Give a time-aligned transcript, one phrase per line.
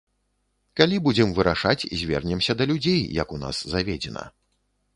[0.79, 4.29] Калі будзем вырашаць, звернемся да людзей, як у нас заведзена.